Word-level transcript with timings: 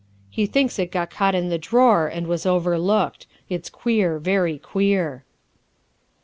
"He 0.31 0.47
thinks 0.47 0.79
it 0.79 0.89
got 0.91 1.11
caught 1.11 1.35
in 1.35 1.49
the 1.49 1.59
drawer 1.59 2.07
and 2.07 2.25
was 2.25 2.43
overlooked. 2.43 3.27
It's 3.49 3.69
queer, 3.69 4.17
very 4.17 4.57
queer." 4.57 5.25